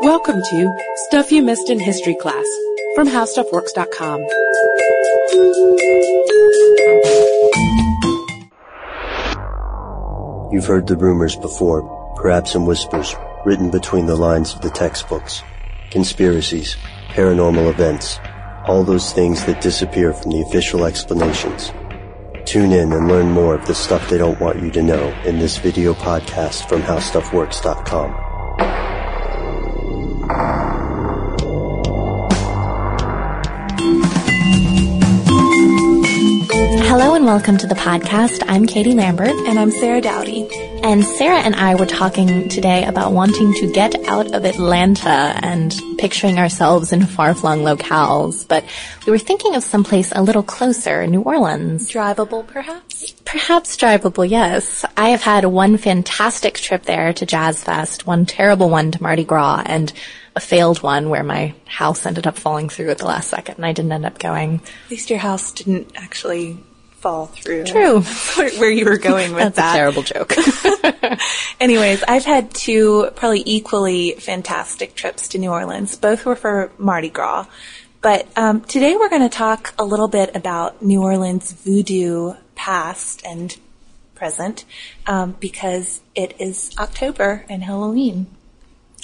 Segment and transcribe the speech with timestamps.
[0.00, 0.72] Welcome to
[1.06, 2.44] Stuff You Missed in History Class
[2.94, 4.20] from HowStuffWorks.com.
[10.52, 11.82] You've heard the rumors before,
[12.16, 15.42] perhaps in whispers, written between the lines of the textbooks.
[15.90, 16.76] Conspiracies,
[17.08, 18.18] paranormal events,
[18.66, 21.72] all those things that disappear from the official explanations.
[22.44, 25.38] Tune in and learn more of the stuff they don't want you to know in
[25.38, 28.23] this video podcast from HowStuffWorks.com.
[37.24, 38.42] and welcome to the podcast.
[38.48, 39.30] I'm Katie Lambert.
[39.30, 40.46] And I'm Sarah Dowdy.
[40.82, 45.74] And Sarah and I were talking today about wanting to get out of Atlanta and
[45.96, 48.46] picturing ourselves in far-flung locales.
[48.46, 48.62] But
[49.06, 51.90] we were thinking of someplace a little closer, New Orleans.
[51.90, 53.12] Drivable, perhaps?
[53.24, 54.84] Perhaps drivable, yes.
[54.94, 59.24] I have had one fantastic trip there to Jazz Fest, one terrible one to Mardi
[59.24, 59.90] Gras, and
[60.36, 63.64] a failed one where my house ended up falling through at the last second and
[63.64, 64.60] I didn't end up going.
[64.84, 66.58] At least your house didn't actually
[67.04, 67.64] fall through.
[67.64, 68.00] True.
[68.58, 69.74] Where you were going with That's that.
[69.74, 70.32] a terrible joke.
[71.60, 75.96] Anyways, I've had two probably equally fantastic trips to New Orleans.
[75.96, 77.46] Both were for Mardi Gras.
[78.00, 83.20] But um, today we're going to talk a little bit about New Orleans voodoo past
[83.22, 83.54] and
[84.14, 84.64] present
[85.06, 88.28] um, because it is October and Halloween.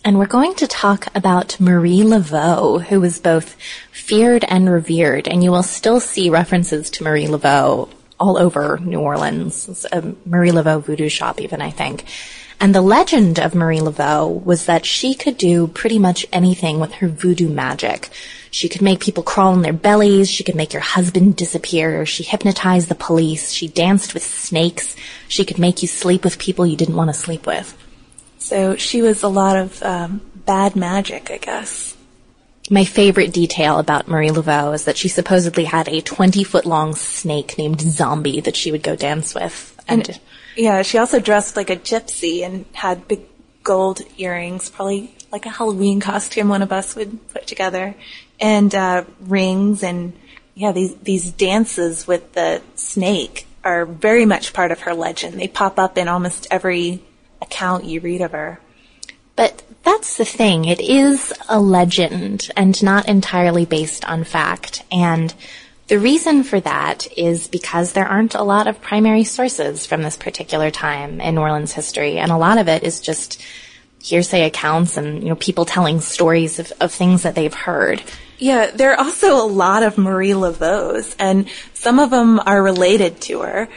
[0.02, 3.54] And we're going to talk about Marie Laveau, who was both
[3.92, 5.28] feared and revered.
[5.28, 9.68] And you will still see references to Marie Laveau all over New Orleans.
[9.68, 12.06] It's a Marie Laveau voodoo shop even, I think.
[12.58, 16.94] And the legend of Marie Laveau was that she could do pretty much anything with
[16.94, 18.08] her voodoo magic.
[18.50, 20.30] She could make people crawl on their bellies.
[20.30, 22.06] She could make your husband disappear.
[22.06, 23.52] She hypnotized the police.
[23.52, 24.96] She danced with snakes.
[25.28, 27.76] She could make you sleep with people you didn't want to sleep with.
[28.40, 31.96] So she was a lot of um, bad magic, I guess.
[32.70, 36.94] My favorite detail about Marie Laveau is that she supposedly had a 20 foot long
[36.94, 39.76] snake named Zombie that she would go dance with.
[39.86, 40.20] And, And
[40.56, 43.20] yeah, she also dressed like a gypsy and had big
[43.62, 47.94] gold earrings, probably like a Halloween costume one of us would put together,
[48.40, 50.12] and uh, rings and
[50.54, 55.38] yeah, these these dances with the snake are very much part of her legend.
[55.38, 57.02] They pop up in almost every
[57.42, 58.60] account you read of her.
[59.36, 60.66] but that's the thing.
[60.66, 64.84] It is a legend and not entirely based on fact.
[64.92, 65.32] And
[65.88, 70.16] the reason for that is because there aren't a lot of primary sources from this
[70.16, 72.18] particular time in New Orleans history.
[72.18, 73.42] And a lot of it is just
[74.02, 78.02] hearsay accounts and, you know, people telling stories of, of things that they've heard.
[78.38, 83.20] Yeah, there are also a lot of Marie Laveau's, and some of them are related
[83.22, 83.68] to her,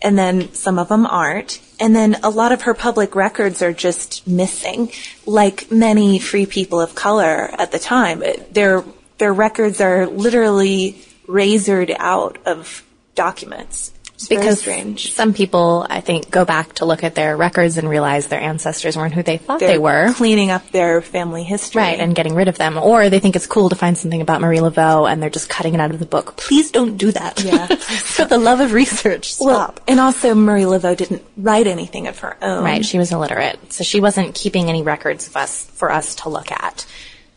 [0.00, 1.60] and then some of them aren't.
[1.78, 4.90] And then a lot of her public records are just missing,
[5.26, 8.22] like many free people of color at the time.
[8.50, 8.82] Their
[9.18, 12.84] their records are literally razored out of
[13.14, 13.92] documents.
[14.16, 15.12] It's because strange.
[15.12, 18.96] some people, I think, go back to look at their records and realize their ancestors
[18.96, 20.10] weren't who they thought They're they were.
[20.14, 21.82] cleaning up their family history.
[21.82, 22.78] Right, and getting rid of them.
[22.78, 25.74] Or they think it's cool to find something about Marie Laveau and they're just cutting
[25.74, 26.36] it out of the book.
[26.38, 27.44] Please don't do that.
[27.44, 27.66] Yeah.
[27.76, 29.46] For the love of research, stop.
[29.46, 32.64] well, and also Marie Laveau didn't write anything of her own.
[32.64, 36.30] Right, she was illiterate, so she wasn't keeping any records of us for us to
[36.30, 36.86] look at.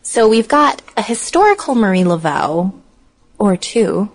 [0.02, 2.72] So we've got a historical Marie Laveau,
[3.38, 4.10] or two,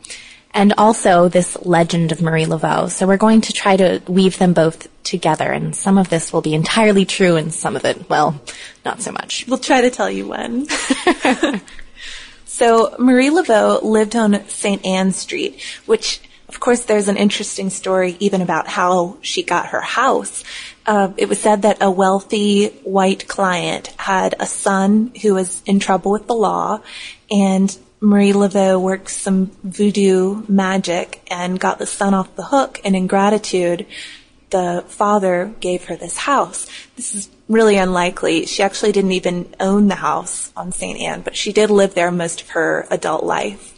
[0.56, 2.90] and also this legend of Marie Laveau.
[2.90, 6.42] So we're going to try to weave them both together, and some of this will
[6.42, 8.42] be entirely true, and some of it, well,
[8.86, 9.46] not so much.
[9.48, 10.68] We'll try to tell you when.
[12.46, 14.84] so Marie Laveau lived on St.
[14.86, 19.82] Anne Street, which of course there's an interesting story even about how she got her
[19.82, 20.46] house.
[20.86, 25.80] Uh, it was said that a wealthy white client had a son who was in
[25.80, 26.80] trouble with the law
[27.30, 32.96] and Marie Laveau worked some voodoo magic and got the son off the hook and
[32.96, 33.86] in gratitude
[34.52, 36.68] the father gave her this house.
[36.96, 38.46] This is really unlikely.
[38.46, 41.00] She actually didn't even own the house on St.
[41.00, 43.74] Anne, but she did live there most of her adult life.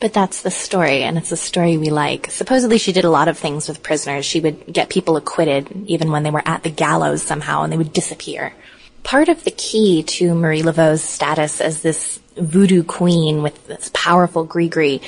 [0.00, 2.30] But that's the story, and it's a story we like.
[2.30, 4.24] Supposedly she did a lot of things with prisoners.
[4.24, 7.76] She would get people acquitted even when they were at the gallows somehow, and they
[7.76, 8.54] would disappear.
[9.08, 14.44] Part of the key to Marie Laveau's status as this voodoo queen with this powerful
[14.44, 15.00] gree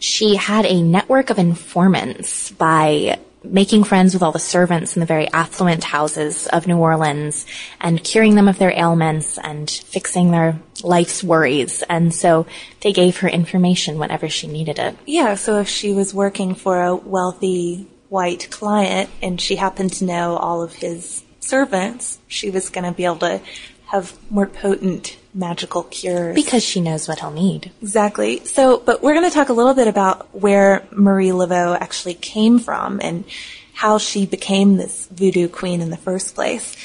[0.00, 5.06] she had a network of informants by making friends with all the servants in the
[5.06, 7.46] very affluent houses of New Orleans
[7.80, 11.84] and curing them of their ailments and fixing their life's worries.
[11.88, 12.46] And so
[12.80, 14.96] they gave her information whenever she needed it.
[15.06, 20.04] Yeah, so if she was working for a wealthy white client and she happened to
[20.04, 23.40] know all of his servants, she was going to be able to
[23.86, 26.34] have more potent magical cures.
[26.34, 27.70] Because she knows what he'll need.
[27.82, 28.44] Exactly.
[28.44, 32.58] So, but we're going to talk a little bit about where Marie Laveau actually came
[32.58, 33.24] from and
[33.72, 36.76] how she became this voodoo queen in the first place.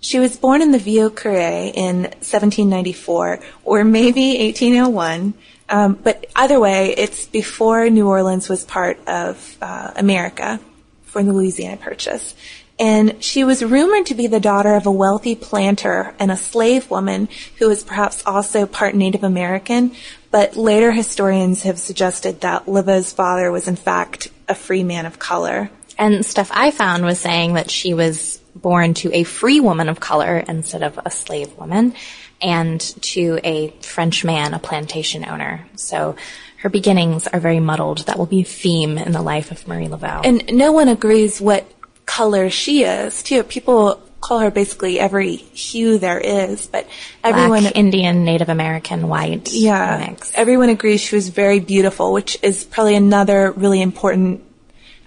[0.00, 5.34] She was born in the Vieux Carre in 1794, or maybe 1801.
[5.68, 10.60] Um, but either way, it's before New Orleans was part of uh, America
[11.04, 12.34] for the Louisiana Purchase.
[12.82, 16.90] And she was rumored to be the daughter of a wealthy planter and a slave
[16.90, 19.92] woman who was perhaps also part Native American,
[20.32, 25.20] but later historians have suggested that Laveau's father was in fact a free man of
[25.20, 25.70] color.
[25.96, 30.00] And stuff I found was saying that she was born to a free woman of
[30.00, 31.94] color instead of a slave woman
[32.40, 35.68] and to a French man, a plantation owner.
[35.76, 36.16] So
[36.56, 37.98] her beginnings are very muddled.
[38.06, 40.22] That will be a theme in the life of Marie Laveau.
[40.24, 41.64] And no one agrees what
[42.12, 43.42] color she is, too.
[43.42, 46.86] People call her basically every hue there is, but
[47.24, 50.30] everyone Black, Indian, Native American, white, yeah, mix.
[50.34, 54.44] everyone agrees she was very beautiful, which is probably another really important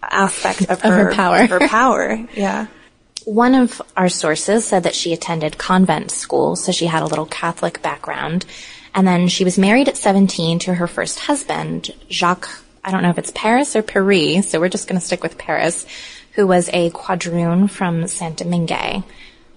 [0.01, 1.45] aspect of, Of her power.
[1.45, 2.67] Her power, yeah.
[3.25, 7.25] One of our sources said that she attended convent school, so she had a little
[7.25, 8.45] Catholic background.
[8.93, 12.49] And then she was married at 17 to her first husband, Jacques,
[12.85, 15.39] I don't know if it's Paris or Paris, so we're just going to stick with
[15.39, 15.87] Paris,
[16.35, 19.03] who was a quadroon from Saint Domingue.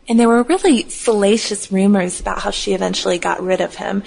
[0.09, 4.03] And there were really salacious rumors about how she eventually got rid of him.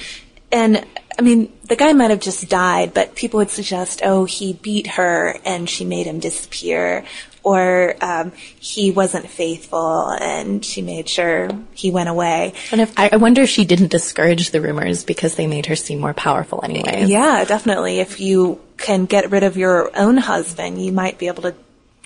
[0.51, 0.85] And
[1.17, 4.87] I mean, the guy might have just died, but people would suggest, oh, he beat
[4.87, 7.05] her and she made him disappear,
[7.43, 12.53] or um, he wasn't faithful and she made sure he went away.
[12.71, 15.75] And if, I I wonder if she didn't discourage the rumors because they made her
[15.75, 17.05] seem more powerful anyway.
[17.05, 17.99] Yeah, definitely.
[17.99, 21.55] If you can get rid of your own husband, you might be able to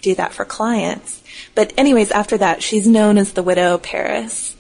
[0.06, 1.22] do that for clients.
[1.54, 4.56] But anyways, after that, she's known as the widow Paris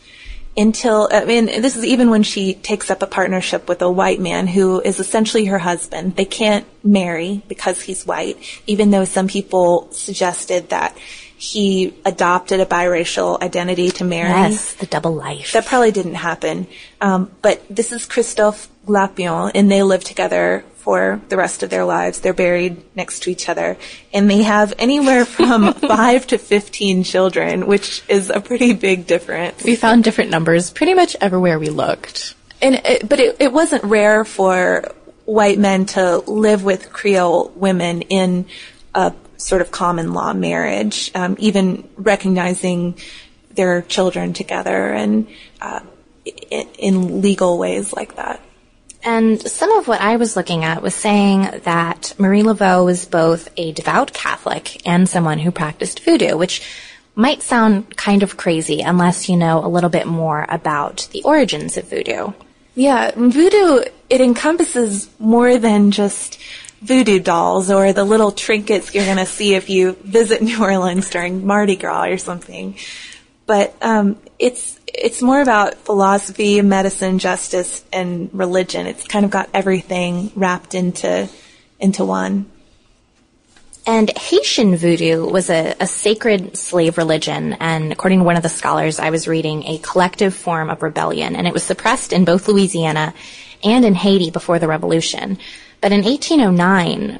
[0.57, 4.19] until, I mean, this is even when she takes up a partnership with a white
[4.19, 6.15] man who is essentially her husband.
[6.15, 10.97] They can't marry because he's white, even though some people suggested that
[11.37, 14.29] he adopted a biracial identity to marry.
[14.29, 15.51] Yes, the double life.
[15.51, 16.67] That probably didn't happen.
[17.01, 21.83] Um, but this is Christophe Glapion, and they live together for the rest of their
[21.83, 22.21] lives.
[22.21, 23.77] They're buried next to each other,
[24.13, 29.63] and they have anywhere from five to fifteen children, which is a pretty big difference.
[29.63, 32.35] we found different numbers pretty much everywhere we looked.
[32.61, 34.85] And it, but it, it wasn't rare for
[35.25, 38.45] white men to live with Creole women in
[38.93, 42.97] a sort of common law marriage, um, even recognizing
[43.51, 45.27] their children together and
[45.61, 45.79] uh,
[46.49, 48.41] in, in legal ways like that.
[49.03, 53.49] And some of what I was looking at was saying that Marie Laveau was both
[53.55, 56.63] a devout Catholic and someone who practiced voodoo, which
[57.13, 61.77] might sound kind of crazy unless you know a little bit more about the origins
[61.77, 62.33] of voodoo.
[62.73, 66.39] Yeah, voodoo, it encompasses more than just
[66.85, 71.09] voodoo dolls or the little trinkets you're going to see if you visit New Orleans
[71.09, 72.75] during Mardi Gras or something.
[73.45, 78.87] But um, it's it's more about philosophy, medicine, justice, and religion.
[78.87, 81.29] It's kind of got everything wrapped into
[81.79, 82.51] into one.
[83.87, 88.49] And Haitian voodoo was a, a sacred slave religion, and according to one of the
[88.49, 92.47] scholars I was reading, a collective form of rebellion, and it was suppressed in both
[92.47, 93.13] Louisiana
[93.63, 95.37] and in Haiti before the revolution.
[95.81, 97.19] But in 1809,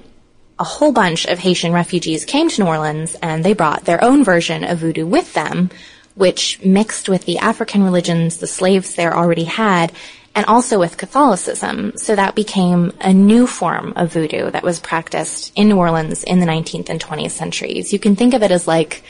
[0.58, 4.24] a whole bunch of Haitian refugees came to New Orleans, and they brought their own
[4.24, 5.70] version of voodoo with them,
[6.16, 9.92] which mixed with the African religions the slaves there already had,
[10.34, 11.94] and also with Catholicism.
[11.98, 16.40] So that became a new form of voodoo that was practiced in New Orleans in
[16.40, 17.92] the 19th and 20th centuries.
[17.92, 19.04] You can think of it as like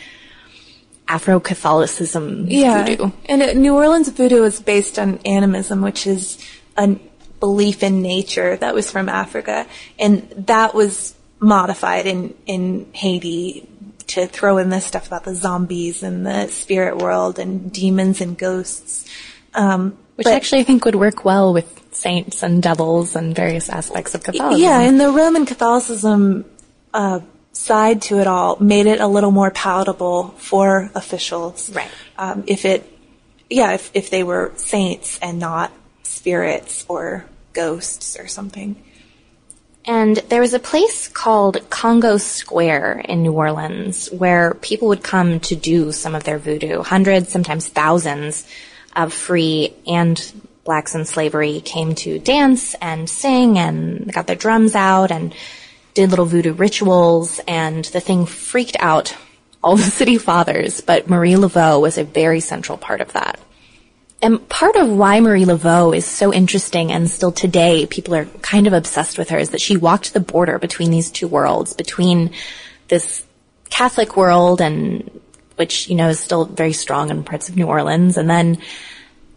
[1.08, 2.48] Afro-Catholicism
[2.86, 3.12] voodoo.
[3.26, 6.44] And uh, New Orleans voodoo is based on animism, which is
[6.78, 6.96] a
[7.46, 9.68] belief in nature that was from Africa.
[10.00, 13.68] And that was modified in, in Haiti
[14.08, 18.36] to throw in this stuff about the zombies and the spirit world and demons and
[18.36, 19.08] ghosts.
[19.54, 23.70] Um, Which but- actually I think would work well with saints and devils and various
[23.70, 24.62] aspects of Catholicism.
[24.62, 26.46] Yeah, and the Roman Catholicism
[26.94, 27.20] uh,
[27.52, 31.70] side to it all made it a little more palatable for officials.
[31.70, 31.92] Right.
[32.18, 32.92] Um, if it,
[33.50, 35.72] yeah, if, if they were saints and not
[36.04, 37.26] spirits or
[37.56, 38.76] ghosts or something.
[39.88, 45.40] And there was a place called Congo Square in New Orleans where people would come
[45.42, 46.82] to do some of their voodoo.
[46.82, 48.48] Hundreds, sometimes thousands
[48.96, 50.34] of free and
[50.64, 55.36] blacks in slavery came to dance and sing and got their drums out and
[55.94, 59.16] did little voodoo rituals and the thing freaked out
[59.64, 63.40] all the city fathers, but Marie Laveau was a very central part of that.
[64.26, 68.66] And part of why Marie Laveau is so interesting and still today people are kind
[68.66, 72.32] of obsessed with her is that she walked the border between these two worlds, between
[72.88, 73.24] this
[73.70, 75.22] Catholic world and
[75.58, 78.58] which, you know, is still very strong in parts of New Orleans and then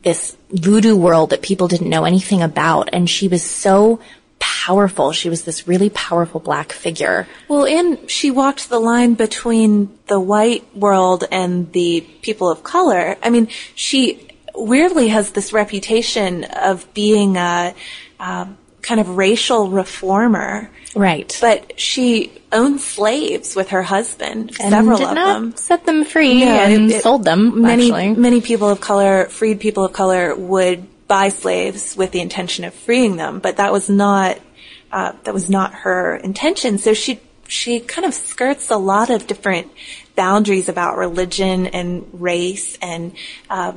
[0.05, 2.89] this voodoo world that people didn't know anything about.
[2.95, 4.01] And she was so
[4.39, 5.13] powerful.
[5.13, 7.29] She was this really powerful black figure.
[7.47, 13.19] Well, and she walked the line between the white world and the people of color.
[13.23, 14.28] I mean, she
[14.67, 17.75] weirdly has this reputation of being a,
[18.21, 18.49] a
[18.83, 20.71] kind of racial reformer.
[20.95, 21.37] Right.
[21.41, 25.55] But she owned slaves with her husband, And several of them.
[25.57, 28.15] set them free Yeah, and it- sold them, Many actually.
[28.21, 32.75] many people of color, freed people of color, would buy slaves with the intention of
[32.75, 34.39] freeing them, but that was not
[34.91, 36.79] uh, that was not her intention.
[36.79, 39.71] So she she kind of skirts a lot of different
[40.17, 43.13] boundaries about religion and race and
[43.51, 43.73] uh,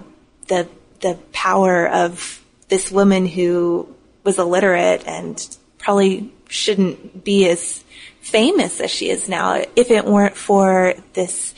[0.48, 0.68] the
[1.02, 3.94] the power of this woman who
[4.24, 7.84] was illiterate and probably shouldn't be as
[8.22, 11.56] famous as she is now if it weren't for this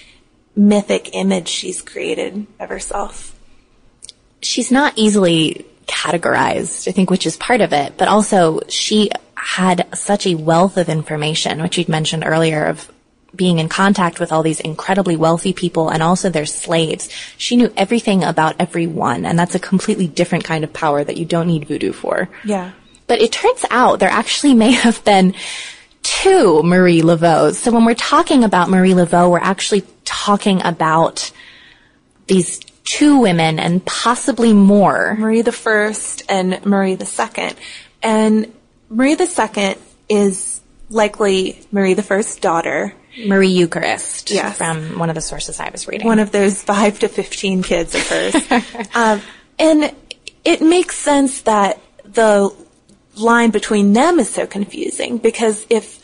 [0.56, 3.36] mythic image she's created of herself.
[4.42, 9.88] she's not easily categorized, I think, which is part of it, but also she had
[9.96, 12.90] such a wealth of information, which you'd mentioned earlier of
[13.36, 17.10] being in contact with all these incredibly wealthy people and also their slaves.
[17.38, 21.26] She knew everything about everyone, and that's a completely different kind of power that you
[21.26, 22.30] don't need voodoo for.
[22.44, 22.72] Yeah.
[23.08, 25.34] But it turns out there actually may have been
[26.04, 27.52] two Marie Laveaux.
[27.52, 31.32] So when we're talking about Marie Laveau, we're actually talking about
[32.28, 35.16] these two women and possibly more.
[35.18, 37.56] Marie the First and Marie the Second.
[38.02, 38.54] And
[38.90, 39.78] Marie the Second
[40.10, 40.53] is
[40.90, 42.94] likely Marie the First daughter,
[43.26, 44.58] Marie Eucharist Yes.
[44.58, 46.08] from one of the sources I was reading.
[46.08, 48.36] one of those five to 15 kids of hers.
[48.96, 49.22] um,
[49.60, 49.94] and
[50.44, 52.54] it makes sense that the
[53.16, 56.02] line between them is so confusing because if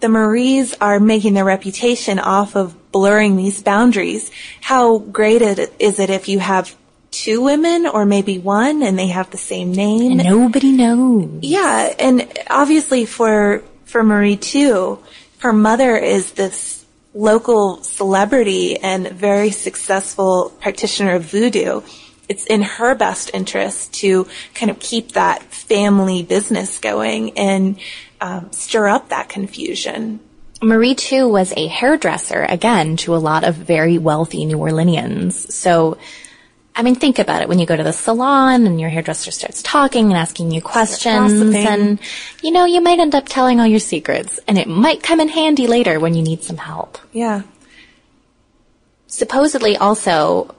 [0.00, 5.98] the Maries are making their reputation off of blurring these boundaries, how great it, is
[5.98, 6.76] it if you have
[7.10, 10.20] two women or maybe one and they have the same name?
[10.20, 11.38] And Nobody knows.
[11.40, 14.98] Yeah, and obviously for for Marie two,
[15.38, 21.80] her mother is this local celebrity and very successful practitioner of voodoo.
[22.28, 27.78] It's in her best interest to kind of keep that family business going and
[28.20, 30.20] um, stir up that confusion.
[30.62, 35.52] Marie two was a hairdresser, again, to a lot of very wealthy New Orleanians.
[35.52, 35.98] So,
[36.78, 37.48] I mean, think about it.
[37.48, 41.32] When you go to the salon and your hairdresser starts talking and asking you questions
[41.40, 41.98] and,
[42.42, 45.28] you know, you might end up telling all your secrets and it might come in
[45.28, 46.98] handy later when you need some help.
[47.12, 47.42] Yeah.
[49.06, 50.54] Supposedly also,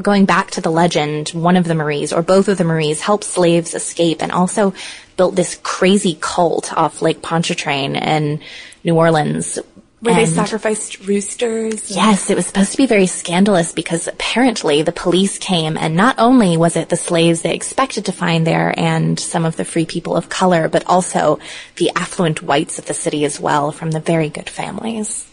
[0.00, 3.24] going back to the legend, one of the Maries or both of the Maries helped
[3.24, 4.74] slaves escape and also
[5.16, 8.40] built this crazy cult off Lake Pontchartrain in
[8.84, 9.58] New Orleans.
[10.00, 11.90] Where they sacrificed roosters.
[11.90, 16.20] Yes, it was supposed to be very scandalous because apparently the police came and not
[16.20, 19.86] only was it the slaves they expected to find there and some of the free
[19.86, 21.40] people of color, but also
[21.76, 25.28] the affluent whites of the city as well from the very good families.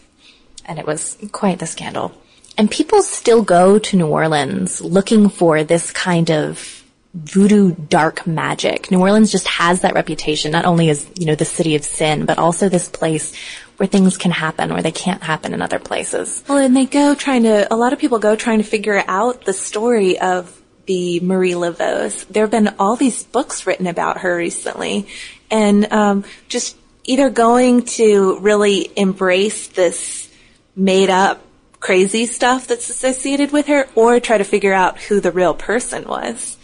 [0.64, 2.12] And it was quite the scandal.
[2.58, 6.82] And people still go to New Orleans looking for this kind of
[7.14, 8.90] voodoo dark magic.
[8.90, 12.26] New Orleans just has that reputation, not only as, you know, the city of sin,
[12.26, 13.32] but also this place
[13.76, 16.42] where things can happen where they can't happen in other places.
[16.48, 19.44] Well, and they go trying to, a lot of people go trying to figure out
[19.44, 22.26] the story of the Marie Laveau.
[22.28, 25.08] There have been all these books written about her recently,
[25.50, 30.30] and um, just either going to really embrace this
[30.74, 31.42] made up
[31.80, 36.04] crazy stuff that's associated with her, or try to figure out who the real person
[36.04, 36.56] was.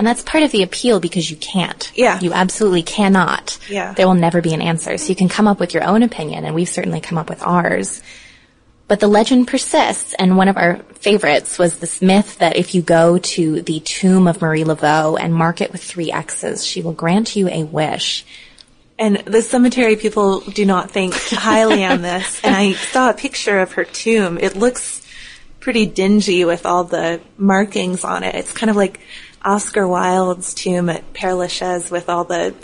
[0.00, 1.92] And that's part of the appeal because you can't.
[1.94, 2.18] Yeah.
[2.20, 3.58] You absolutely cannot.
[3.68, 3.92] Yeah.
[3.92, 4.96] There will never be an answer.
[4.96, 7.42] So you can come up with your own opinion, and we've certainly come up with
[7.42, 8.02] ours.
[8.88, 12.80] But the legend persists, and one of our favorites was this myth that if you
[12.80, 16.94] go to the tomb of Marie Laveau and mark it with three X's, she will
[16.94, 18.24] grant you a wish.
[18.98, 22.40] And the cemetery people do not think highly on this.
[22.42, 24.38] And I saw a picture of her tomb.
[24.38, 25.06] It looks
[25.60, 28.34] pretty dingy with all the markings on it.
[28.34, 29.00] It's kind of like
[29.44, 32.54] Oscar Wilde's tomb at Père Lachaise with all the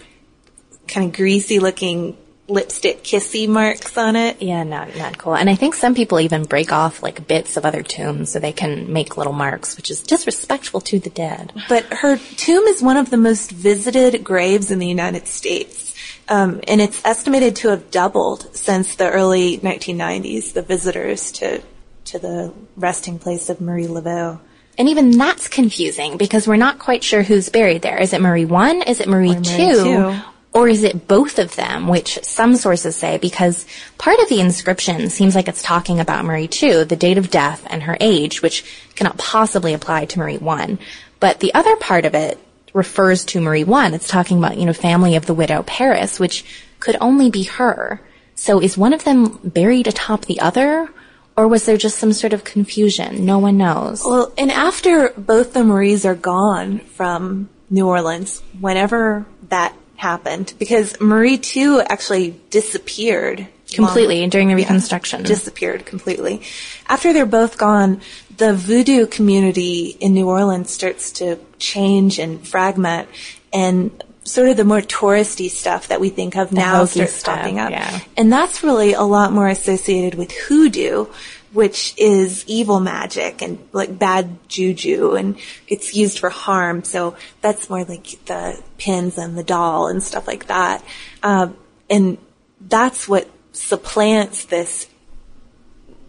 [0.86, 2.16] kind of greasy looking
[2.48, 4.40] lipstick kissy marks on it.
[4.40, 5.34] Yeah, not, not cool.
[5.34, 8.52] And I think some people even break off like bits of other tombs so they
[8.52, 11.52] can make little marks, which is disrespectful to the dead.
[11.68, 15.94] But her tomb is one of the most visited graves in the United States.
[16.28, 21.62] Um, and it's estimated to have doubled since the early 1990s, the visitors to,
[22.06, 24.40] to the resting place of Marie Laveau.
[24.78, 27.98] And even that's confusing because we're not quite sure who's buried there.
[27.98, 28.82] Is it Marie 1?
[28.82, 29.74] Is it Marie, Marie 2?
[29.84, 30.20] two.
[30.52, 33.66] Or is it both of them, which some sources say, because
[33.98, 37.66] part of the inscription seems like it's talking about Marie 2, the date of death
[37.68, 38.64] and her age, which
[38.94, 40.78] cannot possibly apply to Marie 1.
[41.20, 42.38] But the other part of it
[42.72, 43.92] refers to Marie 1.
[43.92, 46.44] It's talking about, you know, family of the widow Paris, which
[46.80, 48.00] could only be her.
[48.34, 50.88] So is one of them buried atop the other?
[51.36, 53.26] Or was there just some sort of confusion?
[53.26, 54.02] No one knows.
[54.04, 60.98] Well, and after both the Maries are gone from New Orleans, whenever that happened, because
[61.00, 65.24] Marie two actually disappeared Completely long- during the yeah, reconstruction.
[65.24, 66.40] disappeared completely.
[66.88, 68.00] After they're both gone,
[68.36, 73.08] the voodoo community in New Orleans starts to change and fragment,
[73.52, 73.90] and
[74.26, 77.70] sort of the more touristy stuff that we think of now starts stuff, popping up.
[77.70, 78.00] yeah.
[78.16, 81.06] And that's really a lot more associated with hoodoo,
[81.52, 86.84] which is evil magic and like bad juju and it's used for harm.
[86.84, 90.84] So that's more like the pins and the doll and stuff like that.
[91.22, 91.50] Uh,
[91.88, 92.18] and
[92.60, 94.88] that's what supplants this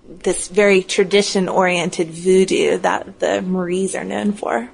[0.10, 4.70] this very tradition oriented voodoo that the Maries are known for.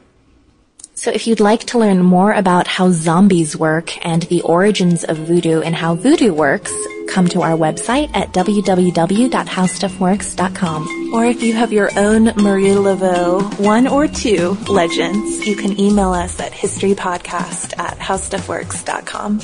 [0.96, 5.18] So if you'd like to learn more about how zombies work and the origins of
[5.18, 6.72] voodoo and how voodoo works,
[7.08, 11.14] come to our website at www.howstuffworks.com.
[11.14, 16.12] Or if you have your own Marie Laveau one or two legends, you can email
[16.14, 19.40] us at historypodcast at howstuffworks.com.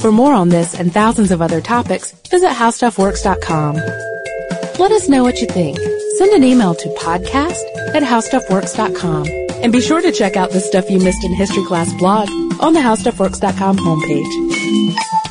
[0.00, 3.74] For more on this and thousands of other topics, visit howstuffworks.com.
[4.78, 5.78] Let us know what you think.
[6.18, 7.62] Send an email to podcast
[7.94, 9.43] at howstuffworks.com.
[9.64, 12.28] And be sure to check out the Stuff You Missed in History Class blog
[12.60, 15.23] on the howstuffworks.com homepage.